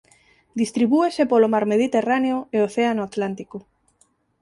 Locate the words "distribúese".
0.61-1.23